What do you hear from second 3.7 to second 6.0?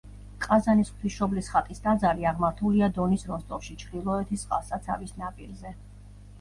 ჩრდილოეთის წყალსაცავის ნაპირზე.